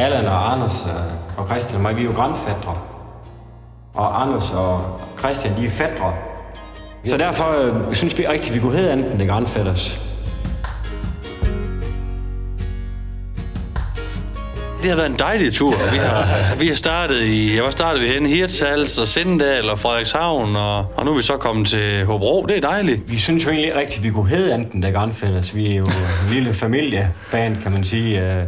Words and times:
Allan 0.00 0.26
og 0.26 0.52
Anders 0.52 0.86
øh, 0.86 1.38
og 1.38 1.46
Christian 1.46 1.76
og 1.76 1.82
mig, 1.82 1.96
vi 1.96 2.00
er 2.00 2.04
jo 2.04 2.12
grandfædre. 2.12 2.76
Og 3.94 4.22
Anders 4.22 4.50
og 4.52 5.00
Christian, 5.18 5.56
de 5.56 5.66
er 5.66 5.70
fædre. 5.70 6.14
Så 7.04 7.16
derfor 7.16 7.62
øh, 7.62 7.94
synes 7.94 8.18
vi 8.18 8.26
rigtig, 8.26 8.54
vi 8.54 8.60
kunne 8.60 8.76
hedde 8.76 8.92
enten 8.92 9.20
det 9.20 9.28
grandfædres. 9.28 10.00
Det 14.82 14.88
har 14.90 14.96
været 14.96 15.10
en 15.10 15.18
dejlig 15.18 15.52
tur. 15.52 15.74
Vi 15.92 15.98
har, 15.98 16.56
vi 16.58 16.66
har 16.66 16.74
startet 16.74 17.22
i, 17.22 17.56
jeg 17.56 17.64
var 17.64 17.70
startet 17.70 18.02
ved 18.02 18.08
henne, 18.08 18.28
Hirtshals 18.28 18.98
og 18.98 19.08
Sindal 19.08 19.70
og 19.70 19.78
Frederikshavn, 19.78 20.56
og, 20.56 20.86
og 20.96 21.04
nu 21.04 21.12
er 21.12 21.16
vi 21.16 21.22
så 21.22 21.36
kommet 21.36 21.68
til 21.68 22.04
Hobro. 22.04 22.46
Det 22.48 22.56
er 22.56 22.60
dejligt. 22.60 23.10
Vi 23.10 23.18
synes 23.18 23.44
jo 23.44 23.50
egentlig 23.50 23.74
rigtigt, 23.74 24.04
vi 24.04 24.10
kunne 24.10 24.28
hedde 24.28 24.54
enten 24.54 24.82
det 24.82 24.94
grandfædres. 24.94 25.54
Vi 25.54 25.72
er 25.72 25.76
jo 25.76 25.84
en 25.84 26.32
lille 26.32 26.54
familieband, 26.54 27.62
kan 27.62 27.72
man 27.72 27.84
sige. 27.84 28.46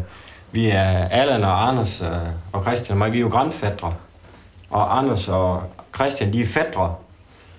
Vi 0.52 0.68
er 0.68 1.08
Allan 1.08 1.44
og 1.44 1.68
Anders 1.68 2.00
øh, 2.02 2.08
og 2.52 2.62
Christian 2.62 2.92
og 2.94 2.98
mig, 2.98 3.12
vi 3.12 3.16
er 3.16 3.20
jo 3.20 3.28
grandfædre. 3.28 3.92
Og 4.70 4.98
Anders 4.98 5.28
og 5.28 5.62
Christian, 5.94 6.32
de 6.32 6.40
er 6.40 6.46
fædre. 6.46 6.94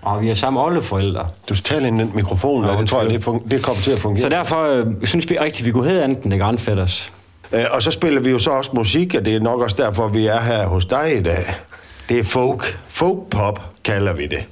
Og 0.02 0.22
vi 0.22 0.30
er 0.30 0.34
samme 0.34 0.62
oldeforældre. 0.62 1.28
Du 1.50 1.56
skal 1.56 1.64
tale 1.76 1.88
ind 1.88 2.02
i 2.02 2.04
den 2.04 2.12
mikrofon, 2.16 2.66
og 2.66 2.78
det 2.78 2.90
tror 2.90 3.02
jeg, 3.02 3.10
det, 3.10 3.24
fun- 3.28 3.50
det 3.50 3.64
kommer 3.64 3.82
til 3.82 3.92
at 3.92 4.00
fungere. 4.00 4.22
Så 4.22 4.30
derfor 4.30 4.64
øh, 4.66 4.86
synes 5.04 5.30
vi 5.30 5.38
rigtigt, 5.40 5.66
vi 5.66 5.72
kunne 5.72 5.90
hedde 5.90 6.06
enten 6.06 6.32
det 6.32 6.40
grandfædres. 6.40 7.14
Øh, 7.52 7.66
Og 7.72 7.84
så 7.84 7.92
spiller 7.92 8.22
vi 8.22 8.30
jo 8.32 8.40
så 8.40 8.52
også 8.52 8.72
musik, 8.74 9.16
og 9.16 9.26
det 9.26 9.36
er 9.36 9.40
nok 9.40 9.62
også 9.62 9.76
derfor, 9.80 10.08
vi 10.08 10.28
er 10.28 10.40
her 10.42 10.66
hos 10.68 10.86
dig 10.86 11.18
i 11.18 11.24
dag. 11.24 11.56
Det 12.10 12.20
er 12.20 12.24
folk. 12.24 12.80
Folk-pop 12.88 13.62
kalder 13.84 14.14
vi 14.14 14.28
det. 14.28 14.44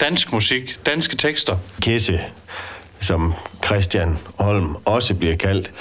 Dansk 0.00 0.32
musik, 0.32 0.86
danske 0.86 1.16
tekster. 1.16 1.56
Kisse, 1.80 2.20
som 3.00 3.34
Christian 3.64 4.18
Holm 4.38 4.76
også 4.84 5.14
bliver 5.14 5.36
kaldt, 5.36 5.72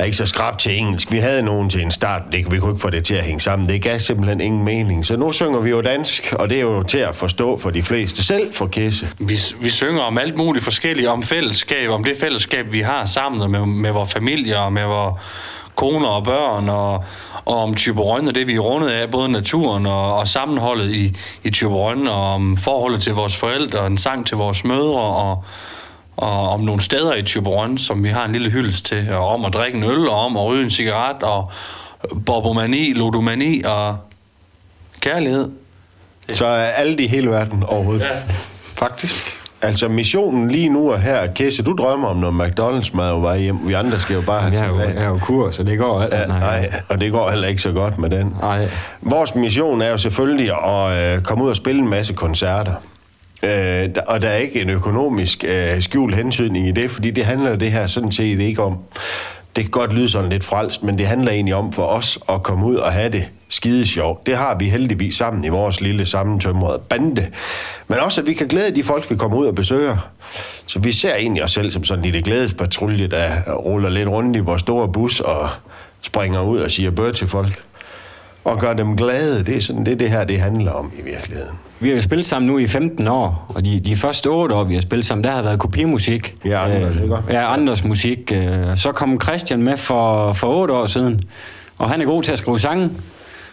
er 0.00 0.04
ikke 0.04 0.16
så 0.16 0.26
skrab 0.26 0.58
til 0.58 0.78
engelsk. 0.78 1.12
Vi 1.12 1.18
havde 1.18 1.42
nogen 1.42 1.70
til 1.70 1.82
en 1.82 1.90
start, 1.90 2.22
det, 2.32 2.52
vi 2.52 2.58
kunne 2.58 2.70
ikke 2.70 2.80
få 2.80 2.90
det 2.90 3.04
til 3.04 3.14
at 3.14 3.24
hænge 3.24 3.40
sammen. 3.40 3.68
Det 3.68 3.82
gav 3.82 3.98
simpelthen 3.98 4.40
ingen 4.40 4.64
mening. 4.64 5.06
Så 5.06 5.16
nu 5.16 5.32
synger 5.32 5.60
vi 5.60 5.70
jo 5.70 5.80
dansk, 5.80 6.34
og 6.38 6.50
det 6.50 6.56
er 6.56 6.62
jo 6.62 6.82
til 6.82 6.98
at 6.98 7.16
forstå 7.16 7.58
for 7.58 7.70
de 7.70 7.82
fleste. 7.82 8.24
Selv 8.24 8.54
for 8.54 8.66
Kisse. 8.66 9.08
Vi, 9.18 9.38
vi 9.60 9.70
synger 9.70 10.02
om 10.02 10.18
alt 10.18 10.36
muligt 10.36 10.64
forskelligt, 10.64 11.08
om 11.08 11.22
fællesskab, 11.22 11.90
om 11.90 12.04
det 12.04 12.16
fællesskab, 12.20 12.72
vi 12.72 12.80
har 12.80 13.04
sammen 13.04 13.50
med, 13.50 13.66
med 13.66 13.90
vores 13.90 14.12
familie 14.12 14.58
og 14.58 14.72
med 14.72 14.84
vores 14.84 15.20
koner 15.74 16.08
og 16.08 16.24
børn, 16.24 16.68
og, 16.68 17.04
og 17.44 17.56
om 17.56 17.74
Tyberøn 17.74 18.28
og 18.28 18.34
det, 18.34 18.46
vi 18.46 18.54
er 18.54 18.60
rundet 18.60 18.88
af, 18.88 19.10
både 19.10 19.28
naturen 19.28 19.86
og, 19.86 20.16
og 20.16 20.28
sammenholdet 20.28 20.90
i, 20.90 21.16
i 21.44 21.50
Tyberøn, 21.50 22.06
og 22.06 22.34
om 22.34 22.56
forholdet 22.56 23.02
til 23.02 23.14
vores 23.14 23.36
forældre, 23.36 23.78
og 23.78 23.86
en 23.86 23.98
sang 23.98 24.26
til 24.26 24.36
vores 24.36 24.64
mødre, 24.64 25.00
og, 25.00 25.44
og 26.20 26.48
om 26.48 26.60
nogle 26.60 26.80
steder 26.80 27.14
i 27.14 27.22
Typerøn, 27.22 27.78
som 27.78 28.04
vi 28.04 28.08
har 28.08 28.24
en 28.24 28.32
lille 28.32 28.50
hyldest 28.50 28.84
til, 28.84 29.12
og 29.12 29.28
om 29.28 29.44
at 29.44 29.52
drikke 29.52 29.78
en 29.78 29.84
øl, 29.84 30.08
og 30.08 30.24
om 30.24 30.36
at 30.36 30.44
ryge 30.44 30.64
en 30.64 30.70
cigaret, 30.70 31.22
og 31.22 31.50
bobomani, 32.26 32.92
ludomani 32.92 33.62
og 33.62 33.96
kærlighed. 35.00 35.50
Så 36.32 36.46
er 36.46 36.64
alle 36.64 36.98
de 36.98 37.02
i 37.02 37.06
hele 37.06 37.30
verden 37.30 37.62
overhovedet. 37.62 38.02
Ja. 38.02 38.08
Faktisk. 38.76 39.40
Altså 39.62 39.88
missionen 39.88 40.50
lige 40.50 40.68
nu 40.68 40.88
er 40.88 40.96
her, 40.96 41.26
Kisse, 41.26 41.62
du 41.62 41.72
drømmer 41.72 42.08
om 42.08 42.16
noget 42.16 42.50
McDonald's 42.50 42.96
mad 42.96 43.10
og 43.10 43.22
vej 43.22 43.38
hjem. 43.38 43.68
Vi 43.68 43.72
andre 43.72 44.00
skal 44.00 44.14
jo 44.14 44.20
bare 44.20 44.40
have 44.40 44.54
Jeg 44.54 44.64
er 44.64 44.68
jo, 44.68 44.80
jeg 44.80 44.96
er 44.96 45.08
jo 45.08 45.18
kur, 45.18 45.50
så 45.50 45.62
det 45.62 45.78
går 45.78 46.02
alt. 46.02 46.14
Ja, 46.14 46.26
nej, 46.26 46.72
og 46.88 47.00
det 47.00 47.12
går 47.12 47.30
heller 47.30 47.48
ikke 47.48 47.62
så 47.62 47.72
godt 47.72 47.98
med 47.98 48.10
den. 48.10 48.36
Nej. 48.40 48.68
Vores 49.00 49.34
mission 49.34 49.82
er 49.82 49.88
jo 49.88 49.98
selvfølgelig 49.98 50.50
at 50.66 51.14
øh, 51.16 51.22
komme 51.22 51.44
ud 51.44 51.50
og 51.50 51.56
spille 51.56 51.80
en 51.80 51.88
masse 51.88 52.14
koncerter. 52.14 52.74
Øh, 53.42 53.88
og 54.06 54.20
der 54.20 54.28
er 54.28 54.36
ikke 54.36 54.60
en 54.60 54.70
økonomisk 54.70 55.44
øh, 55.48 55.82
skjult 55.82 56.14
hensynning 56.14 56.68
i 56.68 56.70
det, 56.70 56.90
fordi 56.90 57.10
det 57.10 57.24
handler 57.24 57.56
det 57.56 57.72
her 57.72 57.86
sådan 57.86 58.12
set 58.12 58.40
ikke 58.40 58.62
om. 58.62 58.78
Det 59.56 59.64
kan 59.64 59.70
godt 59.70 59.92
lyde 59.92 60.08
sådan 60.08 60.30
lidt 60.30 60.44
frelst, 60.44 60.82
men 60.82 60.98
det 60.98 61.06
handler 61.06 61.32
egentlig 61.32 61.54
om 61.54 61.72
for 61.72 61.82
os 61.82 62.18
at 62.28 62.42
komme 62.42 62.66
ud 62.66 62.74
og 62.74 62.92
have 62.92 63.12
det 63.12 63.24
skide 63.48 63.86
sjovt. 63.86 64.26
Det 64.26 64.36
har 64.36 64.58
vi 64.58 64.68
heldigvis 64.68 65.16
sammen 65.16 65.44
i 65.44 65.48
vores 65.48 65.80
lille 65.80 66.06
sammentømrede 66.06 66.82
bande. 66.88 67.28
Men 67.88 67.98
også, 67.98 68.20
at 68.20 68.26
vi 68.26 68.32
kan 68.32 68.46
glæde 68.46 68.74
de 68.74 68.82
folk, 68.82 69.10
vi 69.10 69.16
kommer 69.16 69.36
ud 69.36 69.46
og 69.46 69.54
besøger. 69.54 69.96
Så 70.66 70.78
vi 70.78 70.92
ser 70.92 71.14
egentlig 71.14 71.44
os 71.44 71.52
selv 71.52 71.70
som 71.70 71.84
sådan 71.84 71.98
en 71.98 72.04
lille 72.04 72.22
glædespatrulje, 72.22 73.06
der 73.06 73.52
ruller 73.52 73.88
lidt 73.88 74.08
rundt 74.08 74.36
i 74.36 74.40
vores 74.40 74.60
store 74.60 74.88
bus 74.88 75.20
og 75.20 75.48
springer 76.02 76.42
ud 76.42 76.58
og 76.58 76.70
siger 76.70 76.90
bør 76.90 77.10
til 77.10 77.28
folk 77.28 77.62
og 78.50 78.58
gøre 78.60 78.76
dem 78.76 78.96
glade. 78.96 79.44
Det 79.44 79.56
er 79.56 79.60
sådan 79.60 79.86
det, 79.86 79.98
det 80.00 80.10
her 80.10 80.24
det 80.24 80.40
handler 80.40 80.72
om 80.72 80.92
i 80.98 81.02
virkeligheden. 81.02 81.54
Vi 81.80 81.88
har 81.88 81.94
jo 81.96 82.02
spillet 82.02 82.26
sammen 82.26 82.46
nu 82.50 82.58
i 82.58 82.66
15 82.66 83.08
år, 83.08 83.52
og 83.54 83.64
de, 83.64 83.80
de 83.80 83.96
første 83.96 84.26
8 84.26 84.54
år, 84.54 84.64
vi 84.64 84.74
har 84.74 84.80
spillet 84.80 85.06
sammen, 85.06 85.24
der 85.24 85.30
har 85.30 85.42
været 85.42 85.58
kopimusik. 85.58 86.34
Ja, 86.44 86.64
Anders, 86.74 86.96
ikke? 86.96 87.16
Ja, 87.28 87.52
andres 87.52 87.84
musik. 87.84 88.32
øh, 88.34 88.76
Så 88.76 88.92
kom 88.92 89.20
Christian 89.20 89.62
med 89.62 89.76
for, 89.76 90.32
for 90.32 90.46
8 90.46 90.74
år 90.74 90.86
siden, 90.86 91.22
og 91.78 91.90
han 91.90 92.00
er 92.00 92.04
god 92.06 92.22
til 92.22 92.32
at 92.32 92.38
skrive 92.38 92.58
sange. 92.58 92.90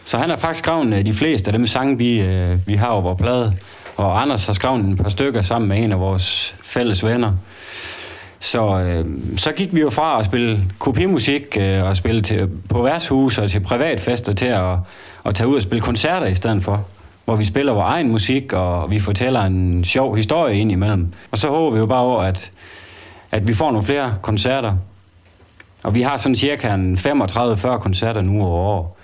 Så 0.06 0.18
han 0.18 0.30
har 0.30 0.38
faktisk 0.38 0.60
skrevet 0.64 0.94
øh, 0.94 1.06
de 1.06 1.14
fleste 1.14 1.48
af 1.52 1.54
dem 1.58 1.68
sange, 1.68 1.98
vi, 1.98 2.22
øh, 2.22 2.58
vi 2.68 2.76
har 2.76 2.88
over 2.88 3.02
vores 3.02 3.22
plade. 3.22 3.54
Og 3.98 4.22
Anders 4.22 4.46
har 4.46 4.54
skrevet 4.54 4.80
en 4.80 4.98
par 4.98 5.10
stykker 5.10 5.42
sammen 5.42 5.70
med 5.70 5.78
en 5.84 5.92
af 5.92 6.00
vores 6.00 6.56
fælles 6.62 7.06
venner. 7.06 7.32
Så, 8.40 8.80
øh, 8.80 9.06
så 9.38 9.52
gik 9.52 9.76
vi 9.76 9.82
jo 9.82 9.90
fra 9.90 10.20
at 10.20 10.26
spille 10.26 10.64
kopimusik 10.80 11.58
øh, 11.60 11.84
og 11.84 11.96
spille 11.96 12.22
til, 12.22 12.50
på 12.70 12.82
værtshus 12.82 13.38
og 13.38 13.52
til 13.52 13.60
privatfester 13.60 14.34
til 14.34 14.46
at, 14.46 14.76
at 15.26 15.36
tage 15.36 15.48
ud 15.48 15.56
og 15.56 15.62
spille 15.62 15.82
koncerter 15.82 16.28
i 16.28 16.36
stedet 16.36 16.64
for. 16.64 16.86
Hvor 17.26 17.36
vi 17.36 17.46
spiller 17.46 17.74
vores 17.74 17.88
egen 17.88 18.12
musik, 18.12 18.54
og 18.54 18.92
vi 18.92 19.00
fortæller 19.00 19.42
en 19.42 19.84
sjov 19.84 20.16
historie 20.16 20.60
ind 20.60 20.72
imellem. 20.72 21.14
Og 21.32 21.38
så 21.38 21.48
håber 21.48 21.72
vi 21.72 21.80
jo 21.80 21.86
bare 21.86 22.02
over, 22.02 22.22
at, 22.22 22.52
at 23.32 23.48
vi 23.48 23.54
får 23.54 23.72
nogle 23.72 23.84
flere 23.84 24.16
koncerter. 24.22 24.74
Og 25.84 25.96
vi 25.96 26.02
har 26.02 26.18
sådan 26.18 26.36
cirka 26.36 26.78
35-40 26.78 27.78
koncerter 27.78 28.22
nu 28.22 28.44
over 28.44 28.60
år. 28.60 28.98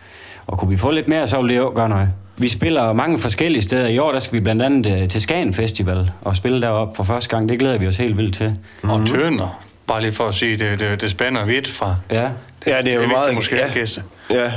Og 0.47 0.57
kunne 0.57 0.69
vi 0.69 0.77
få 0.77 0.91
lidt 0.91 1.07
mere, 1.07 1.27
så 1.27 1.37
ville 1.37 1.53
det 1.53 1.59
jo 1.59 1.71
gøre 1.75 1.89
noget. 1.89 2.09
Vi 2.37 2.47
spiller 2.47 2.93
mange 2.93 3.19
forskellige 3.19 3.61
steder. 3.61 3.87
I 3.87 3.97
år 3.97 4.11
der 4.11 4.19
skal 4.19 4.35
vi 4.35 4.39
blandt 4.39 4.61
andet 4.61 5.01
øh, 5.01 5.09
til 5.09 5.21
Skagen 5.21 5.53
Festival 5.53 6.11
og 6.21 6.35
spille 6.35 6.61
deroppe 6.61 6.95
for 6.95 7.03
første 7.03 7.29
gang. 7.29 7.49
Det 7.49 7.59
glæder 7.59 7.77
vi 7.77 7.87
os 7.87 7.97
helt 7.97 8.17
vildt 8.17 8.35
til. 8.35 8.55
Mm. 8.83 8.89
Og 8.89 9.07
tønder. 9.07 9.63
Bare 9.87 10.01
lige 10.01 10.11
for 10.11 10.23
at 10.25 10.33
sige, 10.35 10.57
det, 10.57 10.79
det, 10.79 11.01
det 11.01 11.11
spænder 11.11 11.45
vidt 11.45 11.67
fra... 11.67 11.95
Ja. 12.11 12.27
Ja, 12.67 12.77
det 12.81 12.87
er 12.87 12.93
jo 12.93 12.99
vigtigt 12.99 13.17
meget... 13.19 13.35
måske 13.35 13.55
ja, 13.55 13.73
gæste. 13.73 14.03
ja. 14.29 14.51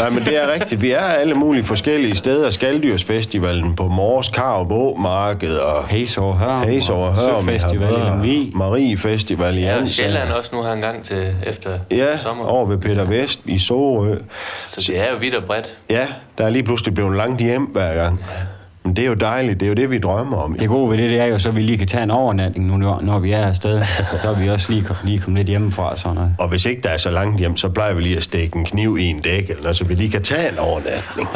Nej, 0.00 0.10
men 0.10 0.24
det 0.24 0.42
er 0.44 0.52
rigtigt. 0.52 0.82
Vi 0.82 0.90
er 0.90 1.00
alle 1.00 1.34
mulige 1.34 1.64
forskellige 1.64 2.16
steder. 2.16 2.50
Skaldyrsfestivalen 2.50 3.76
på 3.76 3.88
Mors, 3.88 4.28
Karup, 4.28 4.98
Marked 4.98 5.56
og 5.56 5.76
over 6.18 6.34
Hørm. 6.34 6.62
Hayes 6.62 6.90
over 6.90 7.10
Hørm. 7.12 7.44
Festival 7.44 7.92
i 7.92 8.10
Lemvig. 8.10 8.50
Marie 8.54 8.98
Festival 8.98 9.58
i 9.58 9.60
Ja. 9.60 9.84
Sjælland 9.84 10.32
også 10.32 10.50
nu 10.56 10.62
har 10.62 10.72
en 10.72 10.80
gang 10.80 11.04
til 11.04 11.34
efter 11.46 11.78
Ja, 11.90 12.18
sommer. 12.18 12.44
over 12.44 12.66
ved 12.66 12.78
Peter 12.78 13.04
Vest 13.04 13.40
i 13.44 13.58
Sorø. 13.58 14.14
Så 14.68 14.92
det 14.92 14.98
er 15.00 15.10
jo 15.12 15.16
vidt 15.20 15.34
og 15.34 15.44
bredt. 15.44 15.74
Ja, 15.90 16.06
der 16.38 16.44
er 16.46 16.50
lige 16.50 16.62
pludselig 16.62 16.94
blevet 16.94 17.16
langt 17.16 17.40
hjem 17.42 17.62
hver 17.64 17.94
gang. 17.94 18.24
Men 18.88 18.96
det 18.96 19.04
er 19.04 19.08
jo 19.08 19.14
dejligt. 19.14 19.60
Det 19.60 19.66
er 19.66 19.68
jo 19.68 19.74
det, 19.74 19.90
vi 19.90 19.98
drømmer 19.98 20.36
om. 20.36 20.54
Det 20.54 20.68
gode 20.68 20.90
ved 20.90 20.98
det, 20.98 21.10
det 21.10 21.20
er 21.20 21.24
jo, 21.24 21.38
så 21.38 21.50
vi 21.50 21.62
lige 21.62 21.78
kan 21.78 21.86
tage 21.86 22.02
en 22.02 22.10
overnatning 22.10 22.66
nu, 22.66 22.76
når 22.76 23.00
når 23.00 23.18
vi 23.18 23.32
er 23.32 23.46
afsted. 23.46 23.82
Så 24.22 24.30
er 24.30 24.34
vi 24.34 24.48
også 24.50 24.72
lige, 24.72 24.84
lige 25.04 25.18
kommet 25.18 25.38
lidt 25.38 25.48
hjemmefra 25.48 25.90
og 25.90 25.98
sådan 25.98 26.14
noget. 26.14 26.34
Og 26.38 26.48
hvis 26.48 26.66
ikke 26.66 26.82
der 26.82 26.88
er 26.88 26.96
så 26.96 27.10
langt 27.10 27.38
hjem, 27.38 27.56
så 27.56 27.68
plejer 27.68 27.94
vi 27.94 28.02
lige 28.02 28.16
at 28.16 28.22
stikke 28.22 28.56
en 28.56 28.64
kniv 28.64 28.98
i 28.98 29.04
en 29.04 29.20
dæk, 29.20 29.50
eller 29.50 29.62
noget, 29.62 29.76
så 29.76 29.84
vi 29.84 29.94
lige 29.94 30.10
kan 30.10 30.22
tage 30.22 30.52
en 30.52 30.58
overnatning. 30.58 31.28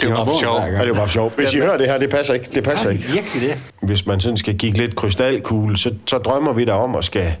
Det 0.00 0.02
er 0.02 0.10
jo 0.10 0.16
bare 0.16 0.26
for 0.26 0.40
sjov. 0.40 0.60
Ja, 0.60 0.82
det 0.82 0.88
er 0.88 0.94
bare 0.94 1.08
sjovt. 1.08 1.36
Hvis 1.36 1.54
I 1.54 1.58
hører 1.58 1.76
det 1.76 1.86
her, 1.86 1.98
det 1.98 2.10
passer 2.10 2.34
ikke. 2.34 2.46
Det 2.54 2.64
passer 2.64 2.90
ikke. 2.90 3.04
virkelig 3.04 3.42
det. 3.42 3.58
Hvis 3.82 4.06
man 4.06 4.20
sådan 4.20 4.36
skal 4.36 4.58
kigge 4.58 4.78
lidt 4.78 4.96
krystalkugle, 4.96 5.76
så, 5.76 5.90
så 6.06 6.18
drømmer 6.18 6.52
vi 6.52 6.64
der 6.64 6.72
om 6.74 6.96
at 6.96 7.04
skal, 7.04 7.32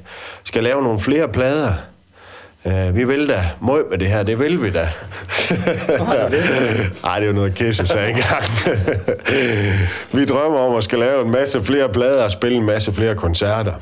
skal 0.44 0.62
lave 0.64 0.82
nogle 0.82 1.00
flere 1.00 1.28
plader. 1.28 1.72
Uh, 2.64 2.96
vi 2.96 3.04
vil 3.04 3.28
da 3.28 3.50
møg 3.62 3.84
med 3.90 3.98
det 3.98 4.08
her, 4.08 4.22
det 4.22 4.38
vil 4.38 4.62
vi 4.62 4.70
da. 4.70 4.80
Nej, 7.02 7.18
det 7.18 7.22
er 7.22 7.26
jo 7.26 7.32
noget 7.32 7.54
kisse, 7.54 7.86
sagde 7.86 8.08
engang. 8.08 8.44
vi 10.12 10.24
drømmer 10.24 10.58
om 10.58 10.76
at 10.76 10.84
skal 10.84 10.98
lave 10.98 11.24
en 11.24 11.30
masse 11.30 11.64
flere 11.64 11.88
plader 11.88 12.24
og 12.24 12.32
spille 12.32 12.58
en 12.58 12.66
masse 12.66 12.92
flere 12.92 13.14
koncerter. 13.14 13.72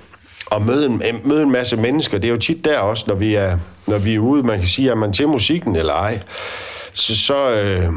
Og 0.46 0.62
møde 0.62 0.87
en, 0.87 1.02
møde 1.25 1.43
en 1.43 1.52
masse 1.52 1.76
mennesker. 1.76 2.19
Det 2.19 2.28
er 2.28 2.32
jo 2.32 2.38
tit 2.38 2.64
der 2.64 2.78
også, 2.78 3.05
når 3.08 3.14
vi 3.14 3.34
er, 3.34 3.58
når 3.87 3.99
vi 3.99 4.14
er 4.14 4.19
ude. 4.19 4.43
Man 4.43 4.58
kan 4.58 4.69
sige, 4.69 4.90
er 4.90 4.94
man 4.94 5.12
til 5.12 5.28
musikken 5.28 5.76
eller 5.76 5.94
ej. 5.94 6.20
Så, 6.93 7.17
så 7.17 7.50
øh, 7.50 7.93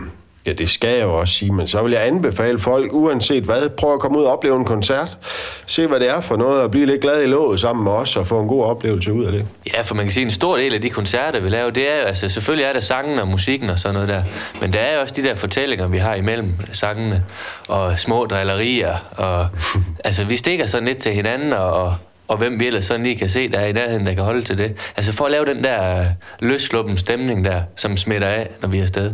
ja, 0.50 0.54
det 0.54 0.70
skal 0.70 0.90
jeg 0.90 1.04
jo 1.04 1.20
også 1.20 1.34
sige, 1.34 1.52
men 1.52 1.68
så 1.68 1.84
vil 1.84 1.92
jeg 1.92 2.08
anbefale 2.08 2.60
folk, 2.60 2.94
uanset 2.94 3.44
hvad, 3.44 3.70
prøv 3.70 3.94
at 3.94 4.00
komme 4.00 4.20
ud 4.20 4.24
og 4.24 4.32
opleve 4.32 4.56
en 4.56 4.66
koncert. 4.66 5.18
Se, 5.66 5.88
hvad 5.88 6.00
det 6.00 6.10
er 6.10 6.22
for 6.22 6.36
noget, 6.36 6.62
og 6.62 6.72
blive 6.72 6.86
lidt 6.86 7.02
glad 7.02 7.24
i 7.24 7.26
låget 7.26 7.60
sammen 7.60 7.84
med 7.84 7.92
os, 7.92 8.18
og 8.18 8.28
få 8.28 8.42
en 8.42 8.48
god 8.48 8.64
oplevelse 8.64 9.14
ud 9.14 9.26
af 9.26 9.32
det. 9.32 9.46
Ja, 9.74 9.82
for 9.82 9.96
man 9.96 10.06
kan 10.06 10.12
sige, 10.12 10.24
en 10.24 10.32
stor 10.32 10.58
del 10.58 10.74
af 10.74 10.82
de 10.82 10.90
koncerter, 10.90 11.40
vi 11.40 11.50
laver, 11.50 11.70
det 11.70 11.92
er 11.92 12.02
jo, 12.02 12.04
altså 12.04 12.30
selvfølgelig 12.30 12.66
er 12.66 12.74
der 12.74 12.80
sangen 12.80 13.20
og 13.20 13.28
musikken 13.28 13.70
og 13.70 13.80
sådan 13.80 13.94
noget 13.94 14.10
der, 14.10 14.24
men 14.62 14.74
der 14.74 14.80
er 14.80 14.96
jo 14.96 15.02
også 15.02 15.14
de 15.18 15.24
der 15.24 15.36
fortællinger, 15.36 15.88
vi 15.88 15.98
har 15.98 16.16
imellem 16.16 16.54
sangene, 16.72 17.24
og 17.68 18.00
små 18.00 18.26
drillerier, 18.26 18.96
og 19.12 19.48
altså 20.06 20.24
vi 20.24 20.36
stikker 20.36 20.66
sådan 20.66 20.88
lidt 20.88 20.98
til 20.98 21.12
hinanden, 21.12 21.54
og, 21.54 21.74
og, 21.74 21.96
og 22.30 22.38
hvem 22.38 22.60
vi 22.60 22.68
ellers 22.68 22.86
sådan 22.86 23.04
lige 23.04 23.16
kan 23.16 23.30
se, 23.30 23.52
der 23.52 23.60
er 23.60 23.66
i 23.66 23.72
nærheden, 23.72 24.06
der 24.06 24.14
kan 24.14 24.24
holde 24.24 24.42
til 24.42 24.58
det. 24.58 24.92
Altså 24.98 25.14
for 25.14 25.26
at 25.26 25.32
lave 25.32 25.46
den 25.46 25.64
der 25.64 26.06
løsluppen 26.40 26.98
stemning 26.98 27.46
der, 27.46 27.62
som 27.76 27.98
smitter 27.98 28.28
af, 28.28 28.50
når 28.62 28.70
vi 28.70 28.78
er 28.78 28.82
afsted. 28.82 29.14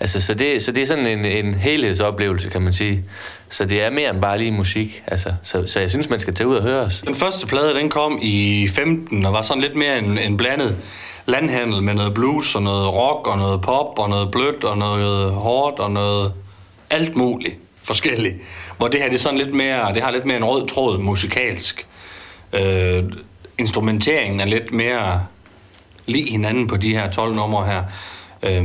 Altså, 0.00 0.20
så 0.20 0.34
det, 0.34 0.62
så 0.62 0.72
det 0.72 0.82
er 0.82 0.86
sådan 0.86 1.06
en, 1.06 1.24
en 1.24 1.54
helhedsoplevelse, 1.54 2.50
kan 2.50 2.62
man 2.62 2.72
sige. 2.72 3.04
Så 3.48 3.64
det 3.64 3.82
er 3.82 3.90
mere 3.90 4.10
end 4.10 4.20
bare 4.20 4.38
lige 4.38 4.50
musik. 4.50 5.02
Altså, 5.06 5.32
så, 5.42 5.66
så 5.66 5.80
jeg 5.80 5.90
synes, 5.90 6.10
man 6.10 6.20
skal 6.20 6.34
tage 6.34 6.48
ud 6.48 6.56
og 6.56 6.62
høre 6.62 6.80
os. 6.80 7.02
Den 7.06 7.14
første 7.14 7.46
plade, 7.46 7.74
den 7.74 7.88
kom 7.88 8.18
i 8.22 8.68
15 8.68 9.26
og 9.26 9.32
var 9.32 9.42
sådan 9.42 9.62
lidt 9.62 9.76
mere 9.76 9.98
en, 9.98 10.18
en 10.18 10.36
blandet 10.36 10.76
landhandel 11.26 11.82
med 11.82 11.94
noget 11.94 12.14
blues 12.14 12.54
og 12.54 12.62
noget 12.62 12.88
rock 12.88 13.26
og 13.26 13.38
noget 13.38 13.60
pop 13.60 13.98
og 13.98 14.08
noget 14.08 14.30
blødt 14.30 14.64
og 14.64 14.78
noget 14.78 15.32
hårdt 15.32 15.80
og 15.80 15.90
noget 15.90 16.32
alt 16.90 17.16
muligt 17.16 17.54
forskelligt. 17.82 18.36
Hvor 18.76 18.88
det 18.88 19.00
her 19.00 19.08
det 19.08 19.14
er 19.14 19.20
sådan 19.20 19.38
lidt 19.38 19.54
mere, 19.54 19.94
det 19.94 20.02
har 20.02 20.10
lidt 20.10 20.24
mere 20.26 20.36
en 20.36 20.44
rød 20.44 20.66
tråd 20.66 20.98
musikalsk. 20.98 21.86
Øh, 22.54 23.04
instrumenteringen 23.58 24.40
er 24.40 24.46
lidt 24.46 24.72
mere 24.72 25.20
lige 26.06 26.30
hinanden 26.30 26.66
på 26.66 26.76
de 26.76 26.94
her 26.94 27.10
12 27.10 27.34
numre 27.34 27.66
her. 27.66 27.82
Øh, 28.42 28.64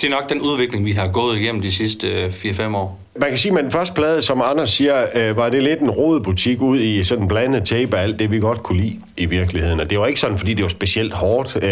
det 0.00 0.04
er 0.04 0.10
nok 0.10 0.30
den 0.30 0.40
udvikling, 0.40 0.84
vi 0.84 0.92
har 0.92 1.08
gået 1.08 1.38
igennem 1.38 1.62
de 1.62 1.72
sidste 1.72 2.08
øh, 2.08 2.28
4-5 2.28 2.76
år. 2.76 3.00
Man 3.16 3.28
kan 3.28 3.38
sige, 3.38 3.50
at 3.50 3.54
med 3.54 3.62
den 3.62 3.70
første 3.70 3.94
plade, 3.94 4.22
som 4.22 4.42
Anders 4.44 4.70
siger, 4.70 5.06
øh, 5.14 5.36
var 5.36 5.48
det 5.48 5.62
lidt 5.62 5.80
en 5.80 5.90
rodebutik 5.90 6.60
ud 6.60 6.80
i 6.80 7.04
sådan 7.04 7.24
en 7.24 7.28
blandet 7.28 7.64
tape 7.64 7.96
af 7.96 8.02
alt 8.02 8.18
det, 8.18 8.30
vi 8.30 8.38
godt 8.40 8.62
kunne 8.62 8.82
lide 8.82 8.98
i 9.16 9.26
virkeligheden. 9.26 9.80
Og 9.80 9.90
det 9.90 9.98
var 9.98 10.06
ikke 10.06 10.20
sådan, 10.20 10.38
fordi 10.38 10.54
det 10.54 10.62
var 10.62 10.68
specielt 10.68 11.12
hårdt. 11.12 11.56
Øh, 11.56 11.62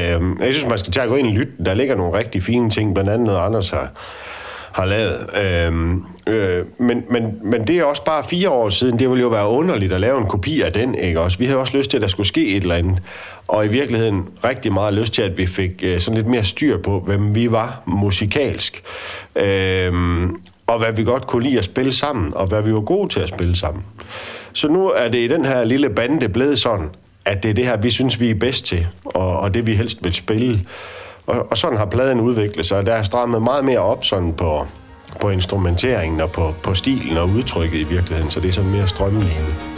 jeg 0.40 0.54
synes, 0.54 0.66
man 0.68 0.78
skal 0.78 0.92
tage 0.92 1.04
og 1.04 1.10
gå 1.10 1.16
ind 1.16 1.26
og 1.26 1.32
lytte. 1.32 1.52
Der 1.64 1.74
ligger 1.74 1.96
nogle 1.96 2.18
rigtig 2.18 2.42
fine 2.42 2.70
ting, 2.70 2.94
blandt 2.94 3.10
andet 3.10 3.26
noget 3.26 3.40
Anders 3.40 3.70
har, 3.70 3.90
har 4.78 4.84
lavet. 4.84 5.26
Øhm, 5.44 6.04
øh, 6.26 6.64
men, 6.78 7.04
men, 7.10 7.38
men 7.42 7.66
det 7.66 7.78
er 7.78 7.84
også 7.84 8.04
bare 8.04 8.24
fire 8.24 8.50
år 8.50 8.68
siden. 8.68 8.98
Det 8.98 9.10
ville 9.10 9.22
jo 9.22 9.28
være 9.28 9.48
underligt 9.48 9.92
at 9.92 10.00
lave 10.00 10.18
en 10.18 10.26
kopi 10.26 10.60
af 10.60 10.72
den, 10.72 10.94
ikke 10.94 11.20
også? 11.20 11.38
Vi 11.38 11.44
havde 11.44 11.58
også 11.58 11.76
lyst 11.76 11.90
til, 11.90 11.96
at 11.96 12.02
der 12.02 12.08
skulle 12.08 12.26
ske 12.26 12.48
et 12.48 12.62
eller 12.62 12.74
andet. 12.74 13.02
Og 13.48 13.64
i 13.64 13.68
virkeligheden 13.68 14.28
rigtig 14.44 14.72
meget 14.72 14.94
lyst 14.94 15.12
til, 15.14 15.22
at 15.22 15.38
vi 15.38 15.46
fik 15.46 15.70
øh, 15.82 16.00
sådan 16.00 16.16
lidt 16.16 16.26
mere 16.26 16.44
styr 16.44 16.82
på, 16.82 17.00
hvem 17.00 17.34
vi 17.34 17.50
var 17.50 17.82
musikalsk. 17.86 18.82
Øhm, 19.36 20.36
og 20.66 20.78
hvad 20.78 20.92
vi 20.92 21.04
godt 21.04 21.26
kunne 21.26 21.42
lide 21.42 21.58
at 21.58 21.64
spille 21.64 21.92
sammen, 21.92 22.34
og 22.34 22.46
hvad 22.46 22.62
vi 22.62 22.74
var 22.74 22.80
gode 22.80 23.08
til 23.08 23.20
at 23.20 23.28
spille 23.28 23.56
sammen. 23.56 23.84
Så 24.52 24.68
nu 24.68 24.88
er 24.88 25.08
det 25.08 25.18
i 25.18 25.28
den 25.28 25.44
her 25.44 25.64
lille 25.64 25.90
bande 25.90 26.28
blevet 26.28 26.58
sådan, 26.58 26.88
at 27.24 27.42
det 27.42 27.50
er 27.50 27.54
det 27.54 27.64
her, 27.64 27.76
vi 27.76 27.90
synes, 27.90 28.20
vi 28.20 28.30
er 28.30 28.34
bedst 28.34 28.66
til, 28.66 28.86
og, 29.04 29.38
og 29.38 29.54
det 29.54 29.66
vi 29.66 29.74
helst 29.74 30.04
vil 30.04 30.14
spille. 30.14 30.60
Og, 31.28 31.46
og 31.50 31.58
sådan 31.58 31.78
har 31.78 31.86
pladen 31.86 32.20
udviklet 32.20 32.66
sig, 32.66 32.86
der 32.86 32.92
er 32.92 33.02
strammet 33.02 33.42
meget 33.42 33.64
mere 33.64 33.78
op 33.78 34.04
sådan 34.04 34.32
på, 34.32 34.66
på 35.20 35.30
instrumenteringen 35.30 36.20
og 36.20 36.30
på, 36.30 36.54
på 36.62 36.74
stilen 36.74 37.16
og 37.16 37.28
udtrykket 37.28 37.78
i 37.78 37.84
virkeligheden, 37.84 38.30
så 38.30 38.40
det 38.40 38.48
er 38.48 38.52
sådan 38.52 38.70
mere 38.70 38.86
strømlignet. 38.86 39.77